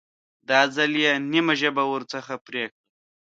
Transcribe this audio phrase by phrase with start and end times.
[0.49, 2.77] دا ځل یې نیمه ژبه ورڅخه پرې کړه.